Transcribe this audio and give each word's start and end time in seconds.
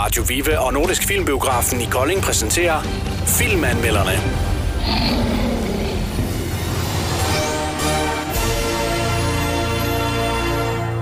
Radio 0.00 0.22
Vive 0.28 0.58
og 0.60 0.72
Nordisk 0.72 1.06
Filmbiografen 1.06 1.80
i 1.80 1.84
Kolding 1.84 2.20
præsenterer 2.22 2.80
Filmanmelderne. 3.26 4.10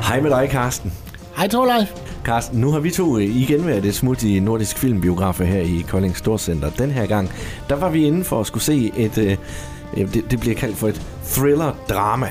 Hej 0.02 0.20
med 0.20 0.30
dig, 0.30 0.48
Karsten. 0.50 0.92
Hej 1.36 1.48
Torleif. 1.48 1.88
Karsten, 2.24 2.60
nu 2.60 2.70
har 2.72 2.80
vi 2.80 2.90
to 2.90 3.18
igen 3.18 3.66
været 3.66 3.84
et 3.84 3.94
smut 3.94 4.22
i 4.22 4.40
Nordisk 4.40 4.78
Filmbiografer 4.78 5.44
her 5.44 5.60
i 5.60 5.84
Kolding 5.88 6.16
Storcenter. 6.16 6.70
Den 6.70 6.90
her 6.90 7.06
gang, 7.06 7.30
der 7.68 7.76
var 7.76 7.90
vi 7.90 8.06
inde 8.06 8.24
for 8.24 8.40
at 8.40 8.46
skulle 8.46 8.64
se 8.64 8.92
et, 8.96 9.18
øh, 9.18 9.36
det, 9.94 10.30
det 10.30 10.40
bliver 10.40 10.56
kaldt 10.56 10.76
for 10.76 10.88
et 10.88 11.02
thriller-drama. 11.24 12.28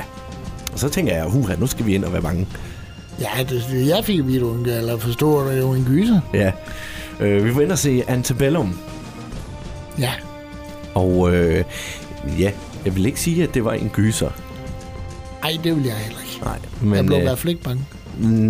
Og 0.74 0.80
så 0.80 0.90
tænker 0.90 1.16
jeg, 1.16 1.26
huha, 1.26 1.56
nu 1.56 1.68
skal 1.68 1.86
vi 1.86 1.96
ind 1.96 2.06
og 2.06 2.14
være 2.14 2.22
bange. 2.22 2.48
Ja, 3.22 3.44
det, 3.50 3.88
jeg 3.88 4.06
fik 4.06 4.28
videoen, 4.28 4.66
eller 4.66 4.98
forstår 4.98 5.44
det 5.44 5.60
jo 5.60 5.72
en 5.74 5.86
gyser. 5.86 6.20
Ja, 6.34 6.52
øh, 7.20 7.46
vi 7.46 7.56
var 7.56 7.62
inde 7.62 7.72
og 7.74 7.78
se 7.80 8.04
Antebellum. 8.08 8.80
Ja, 10.00 10.12
Og 10.96 11.36
øh, 11.36 11.64
ja, 12.40 12.52
jeg 12.86 12.96
vil 12.96 13.06
ikke 13.06 13.20
sige, 13.20 13.44
at 13.44 13.54
det 13.54 13.66
var 13.66 13.74
en 13.74 13.90
gyser. 13.90 14.30
ej, 15.44 15.52
det 15.64 15.76
vil 15.76 15.84
jeg 15.86 15.96
heller 15.96 16.20
ikke. 16.22 16.40
Nej, 16.44 16.58
Men, 16.82 16.96
jeg 16.96 17.06
blev 17.06 17.18
i 17.18 17.22
hvert 17.22 17.40
fald 17.40 17.50
ikke 17.50 17.64
bange. 17.64 17.86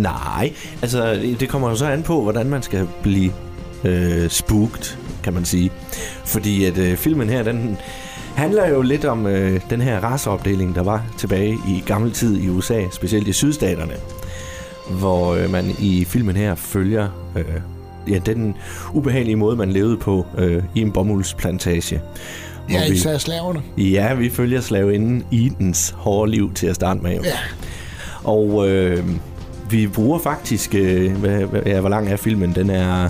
nej, 0.02 0.52
altså 0.82 1.14
det 1.40 1.48
kommer 1.48 1.68
jo 1.70 1.76
så 1.76 1.86
an 1.86 2.02
på, 2.02 2.22
hvordan 2.22 2.46
man 2.50 2.62
skal 2.62 2.88
blive 3.02 3.32
øh, 3.84 4.30
spooked, 4.30 4.96
kan 5.22 5.32
man 5.34 5.44
sige. 5.44 5.70
Fordi 6.24 6.64
at 6.64 6.78
øh, 6.78 6.96
filmen 6.96 7.28
her, 7.30 7.42
den 7.42 7.78
handler 8.34 8.68
jo 8.68 8.82
lidt 8.82 9.04
om 9.04 9.26
øh, 9.26 9.60
den 9.70 9.80
her 9.80 10.00
raceopdeling, 10.00 10.74
der 10.74 10.82
var 10.82 11.04
tilbage 11.18 11.58
i 11.68 11.82
gammel 11.86 12.12
tid 12.12 12.40
i 12.40 12.48
USA, 12.48 12.82
specielt 12.92 13.28
i 13.28 13.32
sydstaterne. 13.32 13.94
Hvor 14.90 15.34
øh, 15.34 15.50
man 15.50 15.74
i 15.78 16.04
filmen 16.04 16.36
her 16.36 16.54
følger 16.54 17.08
øh, 17.36 17.44
ja, 18.08 18.18
den 18.18 18.54
ubehagelige 18.92 19.36
måde, 19.36 19.56
man 19.56 19.72
levede 19.72 19.96
på 19.96 20.26
øh, 20.38 20.62
i 20.74 20.80
en 20.80 20.92
bomuldsplantage. 20.92 22.00
Ja, 22.70 22.88
vi- 22.88 22.94
især 22.94 23.18
slaverne. 23.18 23.62
Ja, 23.78 24.14
vi 24.14 24.30
følger 24.30 24.60
slavinden 24.60 25.24
Edens 25.32 25.94
hårde 25.96 26.30
liv 26.30 26.54
til 26.54 26.66
at 26.66 26.74
starte 26.74 27.00
med. 27.00 27.16
Jo. 27.16 27.22
Ja, 27.24 27.30
Og 28.24 28.68
øh, 28.68 29.04
vi 29.70 29.86
bruger 29.86 30.18
faktisk... 30.18 30.74
Øh, 30.74 31.16
hvad, 31.16 31.38
hvad, 31.44 31.62
ja, 31.66 31.80
hvor 31.80 31.88
lang 31.88 32.08
er 32.08 32.16
filmen? 32.16 32.54
Den 32.54 32.70
er 32.70 33.08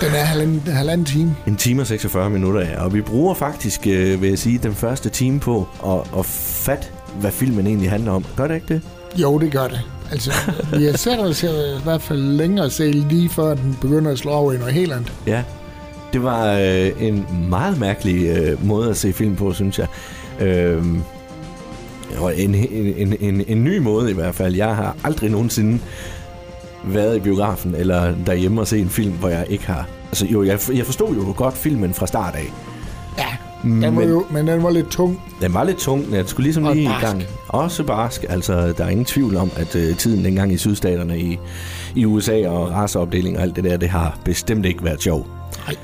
den 0.00 0.08
er 0.14 0.24
halvanden, 0.24 0.62
halvanden 0.72 1.04
time. 1.04 1.36
en 1.46 1.56
time 1.56 1.82
og 1.82 1.86
46 1.86 2.30
minutter, 2.30 2.60
ja. 2.60 2.84
Og 2.84 2.94
vi 2.94 3.00
bruger 3.00 3.34
faktisk, 3.34 3.86
øh, 3.86 4.22
vil 4.22 4.28
jeg 4.28 4.38
sige, 4.38 4.58
den 4.58 4.74
første 4.74 5.08
time 5.08 5.40
på 5.40 5.68
at, 5.86 6.18
at 6.18 6.26
fatte, 6.26 6.86
hvad 7.20 7.30
filmen 7.30 7.66
egentlig 7.66 7.90
handler 7.90 8.12
om. 8.12 8.24
Gør 8.36 8.46
det 8.48 8.54
ikke 8.54 8.66
det? 8.74 8.82
Jo, 9.16 9.38
det 9.38 9.52
gør 9.52 9.66
det. 9.68 9.80
Altså, 10.10 10.32
vi 10.78 10.84
har 10.84 10.96
sat 10.96 11.18
os 11.18 11.40
her 11.40 11.78
i 11.78 11.82
hvert 11.82 12.02
fald 12.02 12.18
længere 12.18 12.70
se, 12.70 12.90
lige 12.90 13.28
før 13.28 13.54
den 13.54 13.78
begynder 13.80 14.10
at 14.10 14.18
slå 14.18 14.30
over 14.30 14.52
i 14.52 14.56
noget 14.56 14.74
helt 14.74 14.92
andet. 14.92 15.12
Ja. 15.26 15.42
Det 16.12 16.22
var 16.22 16.52
øh, 16.52 16.90
en 17.00 17.26
meget 17.48 17.78
mærkelig 17.78 18.26
øh, 18.26 18.66
måde 18.66 18.90
at 18.90 18.96
se 18.96 19.12
film 19.12 19.36
på, 19.36 19.52
synes 19.52 19.78
jeg. 19.78 19.86
Øh, 20.40 20.84
og 22.18 22.38
en, 22.38 22.54
en, 22.54 22.68
en, 22.96 23.16
en, 23.20 23.44
en 23.48 23.64
ny 23.64 23.78
måde 23.78 24.10
i 24.10 24.14
hvert 24.14 24.34
fald. 24.34 24.54
Jeg 24.54 24.76
har 24.76 24.96
aldrig 25.04 25.30
nogensinde 25.30 25.78
været 26.84 27.16
i 27.16 27.20
biografen 27.20 27.74
eller 27.74 28.14
derhjemme 28.26 28.60
og 28.60 28.66
se 28.66 28.78
en 28.78 28.88
film, 28.88 29.12
hvor 29.12 29.28
jeg 29.28 29.46
ikke 29.50 29.66
har... 29.66 29.88
Altså 30.08 30.26
jo, 30.26 30.42
jeg, 30.42 30.58
jeg 30.74 30.86
forstod 30.86 31.14
jo 31.14 31.34
godt 31.36 31.56
filmen 31.56 31.94
fra 31.94 32.06
start 32.06 32.34
af. 32.34 32.52
Den 33.62 33.82
var 33.82 33.90
Men- 33.90 34.08
jo, 34.08 34.24
men 34.30 34.46
den 34.46 34.62
var 34.62 34.70
lidt 34.70 34.88
tung. 34.90 35.22
Den 35.42 35.54
var 35.54 35.64
lidt 35.64 35.76
tung, 35.78 36.12
jeg 36.14 36.24
skulle 36.28 36.44
ligesom 36.44 36.64
Og 36.64 36.74
lige 36.74 36.84
i 36.84 36.88
barsk. 36.88 37.06
gang. 37.06 37.22
Også 37.48 37.82
barsk. 37.84 38.24
Altså, 38.28 38.72
der 38.78 38.84
er 38.84 38.88
ingen 38.88 39.04
tvivl 39.04 39.36
om, 39.36 39.50
at 39.56 39.76
øh, 39.76 39.96
tiden 39.96 40.24
dengang 40.24 40.52
i 40.52 40.56
sydstaterne 40.56 41.18
i, 41.18 41.38
i 41.94 42.04
USA 42.06 42.48
og 42.48 42.70
raceopdeling 42.70 43.36
og 43.36 43.42
alt 43.42 43.56
det 43.56 43.64
der, 43.64 43.76
det 43.76 43.88
har 43.88 44.18
bestemt 44.24 44.66
ikke 44.66 44.84
været 44.84 45.02
sjov. 45.02 45.26
Nej. 45.66 45.76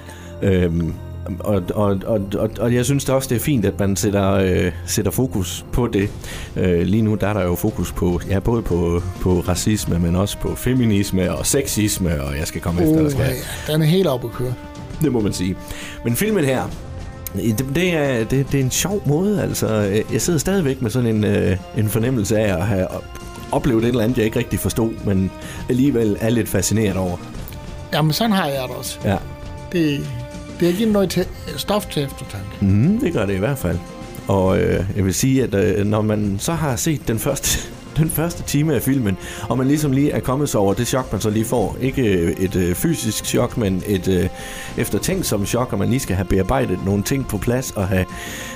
Øhm, 0.52 0.92
og, 1.40 1.62
og, 1.74 1.98
og, 2.06 2.20
og, 2.38 2.50
og 2.60 2.74
jeg 2.74 2.84
synes 2.84 3.04
da 3.04 3.12
også, 3.12 3.28
det 3.28 3.36
er 3.36 3.40
fint, 3.40 3.64
at 3.64 3.80
man 3.80 3.96
sætter, 3.96 4.32
øh, 4.32 4.72
sætter 4.86 5.10
fokus 5.10 5.64
på 5.72 5.86
det. 5.86 6.08
Øh, 6.56 6.80
lige 6.86 7.02
nu 7.02 7.14
der 7.14 7.26
er 7.26 7.32
der 7.32 7.42
jo 7.44 7.54
fokus 7.54 7.92
på, 7.92 8.20
ja, 8.30 8.38
både 8.38 8.62
på, 8.62 9.02
på 9.20 9.44
racisme, 9.48 9.98
men 9.98 10.16
også 10.16 10.38
på 10.38 10.54
feminisme 10.54 11.34
og 11.34 11.46
sexisme, 11.46 12.22
og 12.22 12.38
jeg 12.38 12.46
skal 12.46 12.60
komme 12.60 12.80
efter, 12.82 12.94
Uh, 12.96 13.02
der 13.02 13.10
skal 13.10 13.26
den 13.72 13.82
er 13.82 13.86
helt 13.86 14.06
oppe 14.06 14.26
at 14.26 14.32
køre. 14.32 14.54
det 15.02 15.12
må 15.12 15.20
man 15.20 15.32
sige. 15.32 15.56
Men 16.04 16.16
filmen 16.16 16.44
her, 16.44 16.62
det, 17.34 17.66
det, 17.74 17.94
er, 17.94 18.24
det, 18.24 18.52
det 18.52 18.60
er 18.60 18.64
en 18.64 18.70
sjov 18.70 19.02
måde. 19.06 19.42
Altså, 19.42 19.68
jeg 20.12 20.22
sidder 20.22 20.38
stadigvæk 20.38 20.82
med 20.82 20.90
sådan 20.90 21.16
en, 21.16 21.24
øh, 21.24 21.56
en 21.78 21.88
fornemmelse 21.88 22.38
af 22.38 22.56
at 22.60 22.66
have 22.66 22.88
op- 22.88 23.04
oplevet 23.52 23.84
et 23.84 23.88
eller 23.88 24.04
andet, 24.04 24.16
jeg 24.16 24.24
ikke 24.24 24.38
rigtig 24.38 24.58
forstod, 24.58 24.90
men 25.04 25.30
alligevel 25.68 26.16
er 26.20 26.30
lidt 26.30 26.48
fascineret 26.48 26.96
over. 26.96 27.16
Jamen, 27.92 28.12
sådan 28.12 28.32
har 28.32 28.46
jeg 28.46 28.62
det 28.68 28.76
også. 28.76 28.98
Ja, 29.04 29.16
Det, 29.72 30.00
det 30.60 30.68
er 30.68 30.72
ikke 30.72 30.86
noget 30.86 31.10
til, 31.10 31.26
stof 31.56 31.86
til 31.86 32.02
eftertanke. 32.02 32.46
mm, 32.60 32.98
det 33.00 33.12
gør 33.12 33.26
det 33.26 33.34
i 33.34 33.38
hvert 33.38 33.58
fald. 33.58 33.78
Og 34.28 34.58
øh, 34.58 34.84
jeg 34.96 35.04
vil 35.04 35.14
sige, 35.14 35.42
at 35.42 35.54
øh, 35.54 35.86
når 35.86 36.02
man 36.02 36.36
så 36.38 36.52
har 36.52 36.76
set 36.76 37.08
den 37.08 37.18
første, 37.18 37.58
den 37.96 38.10
første 38.10 38.42
time 38.42 38.74
af 38.74 38.82
filmen, 38.82 39.16
og 39.48 39.58
man 39.58 39.66
ligesom 39.68 39.92
lige 39.92 40.10
er 40.10 40.20
kommet 40.20 40.48
sig 40.48 40.60
over 40.60 40.74
det 40.74 40.86
chok, 40.86 41.12
man 41.12 41.20
så 41.20 41.30
lige 41.30 41.44
får. 41.44 41.76
Ikke 41.80 42.02
øh, 42.02 42.32
et 42.32 42.56
øh, 42.56 42.74
fysisk 42.74 43.24
chok, 43.24 43.56
men 43.56 43.82
et 43.86 44.08
øh, 44.08 44.28
eftertænksomt 44.76 45.48
chok, 45.48 45.72
og 45.72 45.78
man 45.78 45.88
lige 45.88 46.00
skal 46.00 46.16
have 46.16 46.26
bearbejdet 46.26 46.78
nogle 46.84 47.02
ting 47.02 47.28
på 47.28 47.38
plads, 47.38 47.70
og 47.70 47.88
have 47.88 48.04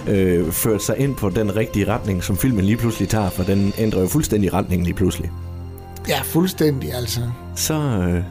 øh, 0.09 0.53
ført 0.53 0.83
sig 0.83 0.99
ind 0.99 1.17
på 1.17 1.31
den 1.31 1.57
rigtige 1.57 1.89
retning, 1.89 2.25
som 2.25 2.37
filmen 2.37 2.65
lige 2.65 2.77
pludselig 2.77 3.09
tager, 3.09 3.31
for 3.31 3.43
den 3.43 3.73
ændrer 3.79 4.01
jo 4.01 4.09
fuldstændig 4.09 4.53
retning 4.53 4.85
lige 4.85 4.95
pludselig. 4.95 5.31
Ja, 6.09 6.21
fuldstændig 6.23 6.95
altså. 6.95 7.21
Så, 7.57 7.75
øh, 7.75 8.23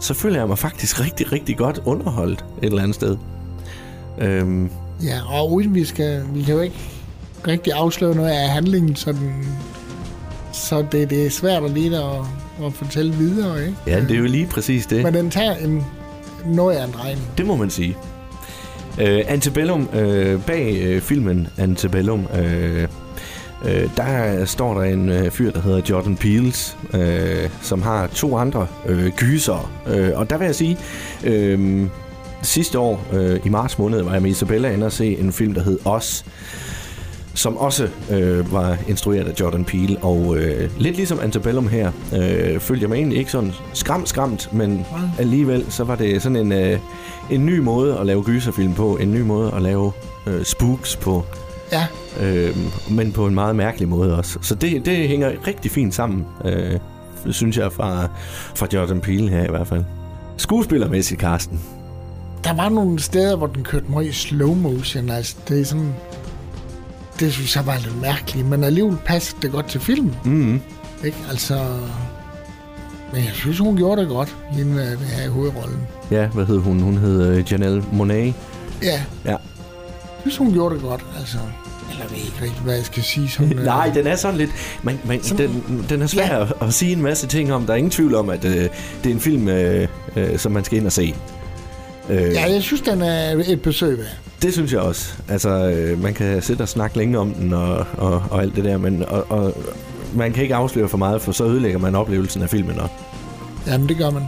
så 0.00 0.14
føler 0.14 0.38
jeg 0.38 0.48
mig 0.48 0.58
faktisk 0.58 1.00
rigtig, 1.00 1.32
rigtig 1.32 1.56
godt 1.56 1.80
underholdt 1.84 2.44
et 2.62 2.66
eller 2.66 2.82
andet 2.82 2.94
sted. 2.94 3.16
Øhm, 4.18 4.70
Ja, 5.02 5.20
og 5.28 5.52
uden 5.52 5.74
vi 5.74 5.84
skal, 5.84 6.22
vi 6.34 6.42
kan 6.42 6.54
jo 6.54 6.60
ikke 6.60 6.76
rigtig 7.46 7.72
afsløre 7.72 8.14
noget 8.14 8.30
af 8.30 8.48
handlingen, 8.48 8.96
så, 8.96 9.12
den, 9.12 9.58
så 10.54 10.84
det, 10.92 11.10
det 11.10 11.26
er 11.26 11.30
svært 11.30 11.62
at 11.64 11.70
lige 11.70 11.96
at, 11.96 12.66
at 12.66 12.72
fortælle 12.72 13.14
videre, 13.14 13.60
ikke? 13.60 13.76
ja, 13.86 14.00
det 14.00 14.10
er 14.10 14.18
jo 14.18 14.24
lige 14.24 14.46
præcis 14.46 14.86
det. 14.86 15.02
Men 15.02 15.14
den 15.14 15.30
tager 15.30 15.56
en, 15.56 15.84
noget 16.46 16.76
af 16.76 16.84
en 16.84 16.92
drejning. 16.92 17.26
Det 17.38 17.46
må 17.46 17.56
man 17.56 17.70
sige. 17.70 17.96
Uh, 18.98 19.20
Antebellum, 19.26 19.88
uh, 19.92 20.42
bag 20.46 20.94
uh, 20.96 21.02
filmen 21.02 21.48
Antebellum, 21.58 22.26
uh, 22.32 22.38
uh, 22.38 23.90
der 23.96 24.44
står 24.44 24.74
der 24.74 24.82
en 24.82 25.08
uh, 25.08 25.30
fyr, 25.30 25.50
der 25.50 25.60
hedder 25.60 25.80
Jordan 25.90 26.16
Peels, 26.16 26.76
uh, 26.94 27.00
som 27.62 27.82
har 27.82 28.06
to 28.06 28.36
andre 28.36 28.66
uh, 28.88 29.08
gyser. 29.08 29.70
Uh, 29.86 30.18
og 30.18 30.30
der 30.30 30.38
vil 30.38 30.44
jeg 30.44 30.54
sige, 30.54 30.78
uh, 31.26 31.88
sidste 32.42 32.78
år 32.78 33.06
uh, 33.12 33.46
i 33.46 33.48
marts 33.48 33.78
måned 33.78 34.02
var 34.02 34.12
jeg 34.12 34.22
med 34.22 34.30
Isabella 34.30 34.70
inde 34.70 34.86
og 34.86 34.92
se 34.92 35.18
en 35.18 35.32
film, 35.32 35.54
der 35.54 35.62
hed 35.62 35.78
Os, 35.84 36.24
som 37.34 37.56
også 37.56 37.88
øh, 38.10 38.52
var 38.52 38.78
instrueret 38.88 39.28
af 39.28 39.40
Jordan 39.40 39.64
Peele, 39.64 39.98
og 40.02 40.36
øh, 40.36 40.70
lidt 40.78 40.96
ligesom 40.96 41.20
Antebellum 41.22 41.68
her, 41.68 41.92
øh, 42.16 42.60
følte 42.60 42.82
jeg 42.82 42.88
mig 42.88 42.96
egentlig 42.96 43.18
ikke 43.18 43.30
sådan 43.30 43.52
skræmt, 43.72 44.08
skræmt, 44.08 44.52
men 44.52 44.86
alligevel 45.18 45.66
så 45.68 45.84
var 45.84 45.94
det 45.96 46.22
sådan 46.22 46.36
en, 46.36 46.52
øh, 46.52 46.78
en 47.30 47.46
ny 47.46 47.58
måde 47.58 47.98
at 47.98 48.06
lave 48.06 48.22
gyserfilm 48.22 48.74
på, 48.74 48.96
en 48.96 49.12
ny 49.12 49.20
måde 49.20 49.52
at 49.54 49.62
lave 49.62 49.92
øh, 50.26 50.44
spooks 50.44 50.96
på, 50.96 51.24
Ja, 51.72 51.86
øh, 52.20 52.56
men 52.90 53.12
på 53.12 53.26
en 53.26 53.34
meget 53.34 53.56
mærkelig 53.56 53.88
måde 53.88 54.16
også. 54.18 54.38
Så 54.42 54.54
det, 54.54 54.86
det 54.86 55.08
hænger 55.08 55.32
rigtig 55.46 55.70
fint 55.70 55.94
sammen, 55.94 56.26
øh, 56.44 56.78
synes 57.30 57.58
jeg, 57.58 57.72
fra, 57.72 58.08
fra 58.54 58.66
Jordan 58.72 59.00
Peele 59.00 59.28
her 59.28 59.44
i 59.44 59.50
hvert 59.50 59.66
fald. 59.66 59.84
Skuespillermæssigt, 60.36 61.20
Karsten. 61.20 61.60
der 62.44 62.54
var 62.54 62.68
nogle 62.68 62.98
steder, 62.98 63.36
hvor 63.36 63.46
den 63.46 63.64
kørte 63.64 63.86
meget 63.90 64.06
i 64.06 64.12
slow 64.12 64.54
motion. 64.54 65.10
Altså, 65.10 65.36
det 65.48 65.60
er 65.60 65.64
sådan... 65.64 65.94
Det 67.20 67.32
synes 67.32 67.56
jeg 67.56 67.66
var 67.66 67.78
lidt 67.78 68.00
mærkeligt, 68.00 68.46
men 68.48 68.64
alligevel 68.64 68.96
passede 69.04 69.38
det 69.42 69.52
godt 69.52 69.66
til 69.66 69.80
filmen. 69.80 70.14
Mm. 70.24 70.60
Ikke? 71.04 71.16
Altså... 71.30 71.64
Men 73.12 73.22
jeg 73.24 73.30
synes, 73.34 73.58
hun 73.58 73.76
gjorde 73.76 74.00
det 74.00 74.08
godt, 74.08 74.36
hende 74.50 74.82
af 74.82 74.96
det 74.96 75.06
her 75.06 75.24
i 75.24 75.28
hovedrollen. 75.28 75.78
Ja, 76.10 76.26
hvad 76.26 76.46
hed 76.46 76.58
hun? 76.58 76.80
Hun 76.80 76.96
hed 76.96 77.26
øh, 77.26 77.52
Janelle 77.52 77.80
Monáe. 77.92 78.12
Ja, 78.82 79.02
Ja. 79.24 79.30
jeg 79.30 79.38
synes, 80.20 80.36
hun 80.36 80.52
gjorde 80.52 80.74
det 80.74 80.82
godt, 80.82 81.04
altså. 81.18 81.38
Eller 81.90 82.08
ved 82.08 82.16
ikke 82.16 82.36
rigtig, 82.42 82.60
hvad 82.64 82.74
jeg 82.74 82.84
skal 82.84 83.02
sige. 83.02 83.28
Sådan, 83.30 83.52
øh, 83.58 83.64
Nej, 83.64 83.90
den 83.94 84.06
er 84.06 84.16
sådan 84.16 84.36
lidt... 84.38 84.50
Man, 84.82 84.98
man, 85.04 85.20
den, 85.20 85.64
den 85.88 86.02
er 86.02 86.06
svær 86.06 86.26
Ja. 86.36 86.42
at, 86.42 86.52
at 86.60 86.74
sige 86.74 86.92
en 86.92 87.02
masse 87.02 87.26
ting 87.26 87.52
om. 87.52 87.66
Der 87.66 87.72
er 87.72 87.76
ingen 87.76 87.90
tvivl 87.90 88.14
om, 88.14 88.30
at 88.30 88.44
øh, 88.44 88.52
det 88.54 88.70
er 89.04 89.10
en 89.10 89.20
film, 89.20 89.48
øh, 89.48 89.88
øh, 90.16 90.38
som 90.38 90.52
man 90.52 90.64
skal 90.64 90.78
ind 90.78 90.86
og 90.86 90.92
se. 90.92 91.14
Øh, 92.10 92.22
Ja, 92.32 92.52
jeg 92.52 92.62
synes, 92.62 92.80
den 92.82 93.02
er 93.02 93.42
et 93.46 93.62
besøg 93.62 93.98
værd. 93.98 94.06
Det 94.42 94.52
synes 94.52 94.72
jeg 94.72 94.80
også. 94.80 95.14
Altså, 95.28 95.48
øh, 95.50 96.02
man 96.02 96.14
kan 96.14 96.42
sidde 96.42 96.62
og 96.62 96.68
snakke 96.68 96.96
længe 96.98 97.18
om 97.18 97.30
den 97.34 97.52
og, 97.52 97.86
og, 97.96 98.22
og 98.30 98.42
alt 98.42 98.56
det 98.56 98.64
der, 98.64 98.78
men 98.78 99.04
og, 99.08 99.26
og, 99.30 99.54
man 100.14 100.32
kan 100.32 100.42
ikke 100.42 100.54
afsløre 100.54 100.88
for 100.88 100.98
meget, 100.98 101.22
for 101.22 101.32
så 101.32 101.44
ødelægger 101.44 101.78
man 101.78 101.94
oplevelsen 101.94 102.42
af 102.42 102.50
filmen 102.50 102.78
også. 102.78 102.94
Jamen, 103.66 103.88
det 103.88 103.96
gør 103.98 104.10
man. 104.10 104.22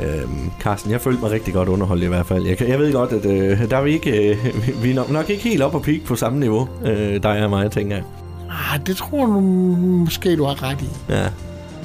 Øhm, 0.00 0.50
Carsten, 0.60 0.90
jeg 0.90 1.00
følte 1.00 1.20
mig 1.20 1.30
rigtig 1.30 1.54
godt 1.54 1.68
underholdt 1.68 2.02
i 2.04 2.06
hvert 2.06 2.26
fald. 2.26 2.46
Jeg, 2.46 2.62
jeg 2.68 2.78
ved 2.78 2.92
godt, 2.92 3.12
at 3.12 3.24
øh, 3.26 3.70
der 3.70 3.76
er 3.76 3.82
vi 3.82 3.92
ikke, 3.92 4.30
øh, 4.30 4.82
vi 4.82 4.90
er 4.90 4.94
nok, 4.94 5.10
nok 5.10 5.30
ikke 5.30 5.42
helt 5.42 5.62
op 5.62 5.74
og 5.74 5.82
peak 5.82 6.00
på 6.06 6.16
samme 6.16 6.40
niveau, 6.40 6.68
øh, 6.84 7.22
dig 7.22 7.44
og 7.44 7.50
mig, 7.50 7.70
tænker 7.70 7.96
jeg. 7.96 8.04
Ah, 8.50 8.80
det 8.86 8.96
tror 8.96 9.26
nu, 9.26 9.40
måske, 10.04 10.36
du 10.36 10.44
har 10.44 10.62
ret 10.62 10.82
i. 10.82 10.88
Ja, 11.08 11.24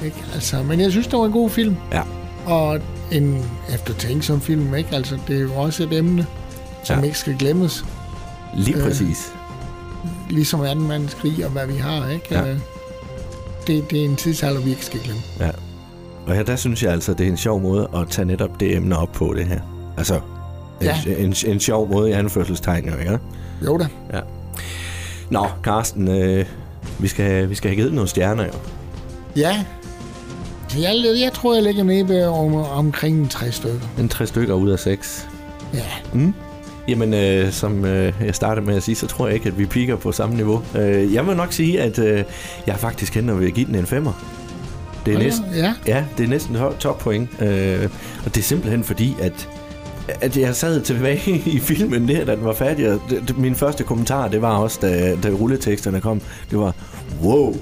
Ikke? 0.04 0.16
Altså, 0.34 0.56
men 0.62 0.80
jeg 0.80 0.90
synes, 0.90 1.06
det 1.06 1.18
var 1.18 1.24
en 1.24 1.32
god 1.32 1.50
film. 1.50 1.76
ja. 1.92 2.02
og 2.46 2.80
en 3.12 3.44
eftertænksom 3.74 4.40
film, 4.40 4.74
ikke? 4.74 4.88
Altså, 4.96 5.18
det 5.28 5.36
er 5.36 5.40
jo 5.40 5.52
også 5.54 5.82
et 5.82 5.92
emne, 5.92 6.26
som 6.84 6.94
Ja. 6.96 7.00
ja. 7.00 7.06
ikke 7.06 7.18
skal 7.18 7.36
glemmes. 7.38 7.84
Lige 8.56 8.76
Øh. 8.76 8.82
præcis. 8.82 9.32
Ligesom 10.30 10.62
anden 10.64 10.88
mandskrig 10.88 11.44
og 11.44 11.50
hvad 11.50 11.66
vi 11.66 11.74
har, 11.76 12.08
ikke? 12.08 12.26
Ja. 12.34 12.50
Øh, 12.50 12.58
Det, 13.66 13.90
det 13.90 14.00
er 14.00 14.04
en 14.04 14.16
tidsalder, 14.16 14.60
vi 14.60 14.70
ikke 14.70 14.84
skal 14.84 15.00
glemme. 15.00 15.22
Ja. 15.40 15.50
Og 16.26 16.34
her, 16.34 16.42
der 16.42 16.56
synes 16.56 16.82
jeg 16.82 16.92
altså, 16.92 17.14
det 17.14 17.26
er 17.26 17.30
en 17.30 17.36
sjov 17.36 17.60
måde 17.60 17.88
at 17.96 18.08
tage 18.10 18.24
netop 18.26 18.60
det 18.60 18.76
emne 18.76 18.98
op 18.98 19.12
på 19.12 19.34
det 19.36 19.46
her. 19.46 19.60
Altså, 19.96 20.14
en, 20.14 20.20
Ja. 20.86 20.96
en, 21.06 21.34
en 21.46 21.60
sjov 21.60 21.88
måde 21.92 22.10
i 22.10 22.12
anførselstegn, 22.12 22.88
jo, 22.88 22.96
ikke? 22.96 23.18
Jo 23.66 23.78
da. 23.78 23.86
Nå, 25.30 25.46
Carsten, 25.62 26.08
øh, 26.08 26.46
vi, 26.98 27.08
skal, 27.08 27.50
vi 27.50 27.54
skal 27.54 27.68
have 27.70 27.76
givet 27.76 27.92
nogle 27.92 28.08
stjerner, 28.08 28.44
jo. 28.44 28.52
Ja. 29.36 29.64
Jeg, 30.76 30.94
jeg 31.20 31.32
tror, 31.32 31.54
jeg 31.54 31.62
ligger 31.62 31.84
nede 31.84 32.28
om, 32.28 32.54
omkring 32.54 33.18
en 33.18 33.28
tre 33.28 33.52
stykker. 33.52 33.80
En 33.98 34.08
tre 34.08 34.26
stykker 34.26 34.54
ud 34.54 34.70
af 34.70 34.78
seks. 34.78 35.28
Ja. 35.74 35.84
Mm. 36.12 36.34
Jamen, 36.88 37.14
øh, 37.14 37.52
som 37.52 37.84
øh, 37.84 38.12
jeg 38.20 38.34
startede 38.34 38.66
med 38.66 38.76
at 38.76 38.82
sige, 38.82 38.94
så 38.94 39.06
tror 39.06 39.26
jeg 39.26 39.34
ikke, 39.34 39.48
at 39.48 39.58
vi 39.58 39.66
piker 39.66 39.96
på 39.96 40.12
samme 40.12 40.36
niveau. 40.36 40.62
Øh, 40.78 41.14
jeg 41.14 41.26
vil 41.26 41.36
nok 41.36 41.52
sige, 41.52 41.80
at 41.82 41.98
øh, 41.98 42.24
jeg 42.66 42.76
faktisk 42.76 43.14
hænder 43.14 43.34
ved 43.34 43.46
at 43.46 43.54
give 43.54 43.66
den 43.66 43.74
en 43.74 43.86
femmer. 43.86 44.12
Det 45.06 45.14
er 45.14 45.18
næsten, 45.18 45.44
Ja. 45.54 45.74
ja, 45.86 46.04
det 46.18 46.24
er 46.24 46.28
næsten 46.28 46.56
top, 46.78 46.98
point. 46.98 47.28
Øh, 47.42 47.88
og 48.24 48.34
det 48.34 48.36
er 48.40 48.44
simpelthen 48.44 48.84
fordi, 48.84 49.16
at 49.22 49.48
at 50.20 50.36
jeg 50.36 50.56
sad 50.56 50.80
tilbage 50.80 51.42
i 51.56 51.58
filmen 51.58 52.08
der, 52.08 52.24
da 52.24 52.34
den 52.36 52.44
var 52.44 52.52
færdig, 52.52 52.92
og 52.92 53.00
det, 53.10 53.24
det, 53.28 53.38
min 53.38 53.54
første 53.54 53.84
kommentar, 53.84 54.28
det 54.28 54.42
var 54.42 54.56
også, 54.56 54.78
da, 54.82 55.16
da 55.22 55.28
rulleteksterne 55.28 56.00
kom, 56.00 56.20
det 56.50 56.58
var, 56.58 56.74
wow. 57.22 57.56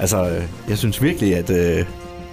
Altså, 0.00 0.28
øh, 0.28 0.42
jeg 0.68 0.78
synes 0.78 1.02
virkelig, 1.02 1.36
at 1.36 1.50
øh, 1.50 1.84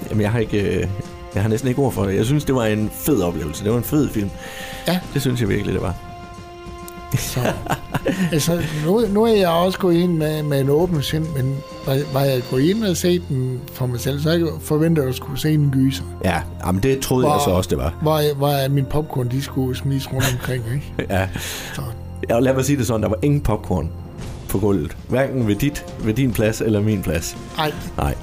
jamen, 0.09 0.21
jeg 0.21 0.31
har 0.31 0.39
ikke... 0.39 0.61
Øh, 0.61 0.87
jeg 1.35 1.41
har 1.43 1.49
næsten 1.49 1.69
ikke 1.69 1.81
ord 1.81 1.91
for 1.93 2.03
det. 2.05 2.15
Jeg 2.15 2.25
synes, 2.25 2.45
det 2.45 2.55
var 2.55 2.65
en 2.65 2.89
fed 2.93 3.21
oplevelse. 3.21 3.63
Det 3.63 3.71
var 3.71 3.77
en 3.77 3.83
fed 3.83 4.09
film. 4.09 4.29
Ja. 4.87 4.99
Det 5.13 5.21
synes 5.21 5.41
jeg 5.41 5.49
virkelig, 5.49 5.73
det 5.73 5.81
var. 5.81 5.95
Så, 7.17 7.39
altså, 8.31 8.61
nu, 8.85 9.01
nu 9.09 9.23
er 9.23 9.33
jeg 9.35 9.49
også 9.49 9.79
gået 9.79 9.95
ind 9.95 10.17
med, 10.17 10.43
med 10.43 10.61
en 10.61 10.69
åben 10.69 11.01
sind, 11.01 11.25
men 11.35 11.55
var, 11.85 11.97
var 12.13 12.21
jeg 12.21 12.41
gået 12.51 12.61
ind 12.61 12.83
og 12.83 12.97
set 12.97 13.21
den 13.29 13.59
for 13.73 13.85
mig 13.85 13.99
selv, 13.99 14.21
så 14.21 14.31
jeg 14.31 14.47
forventede 14.61 15.03
jeg 15.05 15.09
at 15.09 15.15
skulle 15.15 15.39
se 15.39 15.53
en 15.53 15.69
gyser. 15.71 16.03
Ja, 16.25 16.41
jamen 16.65 16.83
det 16.83 16.99
troede 16.99 17.27
jeg 17.27 17.33
Hvor- 17.35 17.43
så 17.43 17.49
også, 17.51 17.69
det 17.69 17.77
var. 17.77 17.93
Hvor, 18.01 18.19
jeg- 18.19 18.33
hvor 18.35 18.49
jeg- 18.49 18.71
min 18.71 18.85
popcorn, 18.85 19.27
de 19.31 19.41
skulle 19.41 19.77
smides 19.77 20.13
rundt 20.13 20.33
omkring, 20.33 20.63
ikke? 20.73 20.93
Ja. 21.13 21.27
Så, 21.73 21.81
Ja, 22.29 22.39
lad 22.39 22.53
mig 22.53 22.65
sige 22.65 22.77
det 22.77 22.87
sådan, 22.87 23.01
der 23.03 23.09
var 23.09 23.17
ingen 23.21 23.41
popcorn 23.41 23.89
på 24.47 24.59
gulvet. 24.59 24.97
Hverken 25.09 25.47
ved, 25.47 25.55
dit, 25.55 25.85
ved 25.99 26.13
din 26.13 26.31
plads 26.31 26.61
eller 26.61 26.81
min 26.81 27.01
plads. 27.01 27.37
ej, 27.57 27.71
Nej. 27.97 28.15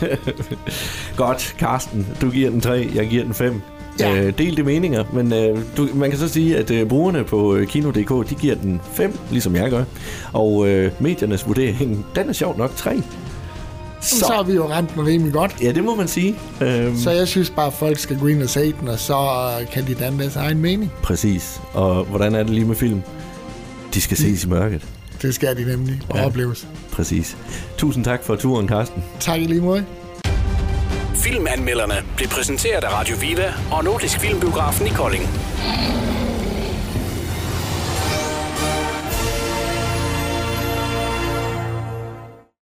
Godt, 1.16 1.54
Karsten. 1.58 2.06
Du 2.20 2.30
giver 2.30 2.50
den 2.50 2.60
3, 2.60 2.88
jeg 2.94 3.06
giver 3.08 3.24
den 3.24 3.34
5. 3.34 3.60
Ja. 4.00 4.14
Øh, 4.22 4.38
delte 4.38 4.62
meninger, 4.62 5.04
men 5.12 5.32
øh, 5.32 5.58
du, 5.76 5.88
man 5.94 6.10
kan 6.10 6.18
så 6.18 6.28
sige, 6.28 6.56
at 6.56 6.70
øh, 6.70 6.86
brugerne 6.88 7.24
på 7.24 7.54
øh, 7.54 7.66
Kino.dk, 7.66 8.30
de 8.30 8.34
giver 8.34 8.54
den 8.54 8.80
5, 8.92 9.18
ligesom 9.30 9.56
jeg 9.56 9.70
gør. 9.70 9.84
Og 10.32 10.68
øh, 10.68 10.92
mediernes 11.00 11.46
vurdering, 11.46 12.06
den 12.14 12.28
er 12.28 12.32
sjovt 12.32 12.58
nok 12.58 12.76
3. 12.76 13.02
så. 14.00 14.18
så 14.18 14.26
har 14.32 14.42
vi 14.42 14.52
jo 14.52 14.70
rent 14.70 14.94
den 14.94 15.06
rimelig 15.06 15.32
godt. 15.32 15.56
Ja, 15.62 15.72
det 15.72 15.84
må 15.84 15.94
man 15.94 16.08
sige. 16.08 16.34
Øhm, 16.60 16.96
Så 16.98 17.10
jeg 17.10 17.28
synes 17.28 17.50
bare, 17.50 17.66
at 17.66 17.72
folk 17.72 17.98
skal 17.98 18.18
gå 18.18 18.26
ind 18.26 18.42
og 18.42 18.48
se 18.48 18.74
den, 18.80 18.88
og 18.88 18.98
så 18.98 19.14
øh, 19.60 19.66
kan 19.70 19.86
de 19.86 19.94
danne 19.94 20.18
deres 20.18 20.36
egen 20.36 20.58
mening. 20.58 20.92
Præcis. 21.02 21.60
Og 21.72 22.04
hvordan 22.04 22.34
er 22.34 22.42
det 22.42 22.50
lige 22.50 22.64
med 22.66 22.76
film? 22.76 23.02
De 23.94 24.00
skal 24.00 24.16
ses 24.16 24.44
i 24.44 24.48
mørket. 24.48 24.86
Det 25.24 25.34
skal 25.34 25.56
de 25.56 25.64
nemlig 25.64 26.00
og 26.08 26.16
Ja. 26.18 26.26
opleves. 26.26 26.66
Præcis. 26.92 27.36
Tusind 27.78 28.04
tak 28.04 28.24
for 28.24 28.36
turen, 28.36 28.68
Karsten. 28.68 29.04
Tak 29.20 29.40
i 29.40 29.44
lige 29.44 29.60
måde. 29.60 29.84
Filmanmelderne 31.14 31.94
blev 32.16 32.28
præsenteret 32.28 32.84
af 32.84 32.92
Radio 32.92 33.16
Viva 33.20 33.52
og 33.72 33.84
Nordisk 33.84 34.20
Filmbiografen 34.20 34.86
i 34.86 34.90
Kolding. 34.90 35.22